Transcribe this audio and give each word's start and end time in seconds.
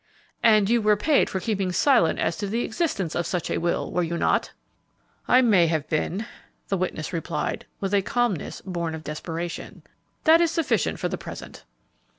"And 0.41 0.67
you 0.67 0.81
were 0.81 0.97
paid 0.97 1.29
for 1.29 1.39
keeping 1.39 1.71
silent 1.71 2.17
as 2.17 2.35
to 2.37 2.47
the 2.47 2.63
existence 2.63 3.13
of 3.13 3.27
such 3.27 3.51
a 3.51 3.59
will, 3.59 3.91
were 3.91 4.01
you 4.01 4.17
not?" 4.17 4.51
"I 5.27 5.43
may 5.43 5.67
have 5.67 5.87
been," 5.89 6.25
the 6.69 6.77
witness 6.77 7.13
replied, 7.13 7.67
with 7.79 7.93
a 7.93 8.01
calmness 8.01 8.61
born 8.61 8.95
of 8.95 9.03
desperation. 9.03 9.83
"That 10.23 10.41
is 10.41 10.49
sufficient 10.49 10.97
for 10.99 11.07
the 11.07 11.19
present." 11.19 11.65